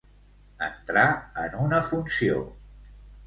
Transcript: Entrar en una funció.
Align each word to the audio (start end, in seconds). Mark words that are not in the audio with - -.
Entrar 0.67 1.03
en 1.43 1.53
una 1.65 1.83
funció. 1.91 2.39